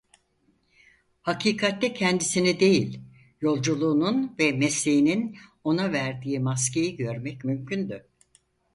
Hakikatte 1.21 1.93
kendisini 1.93 2.59
değil, 2.59 3.01
yolculuğun 3.41 4.35
ve 4.39 4.51
mesleğinin 4.51 5.37
ona 5.63 5.91
verdiği 5.91 6.39
maskeyi 6.39 6.95
görmek 6.95 7.45
mümkündü. 7.45 8.07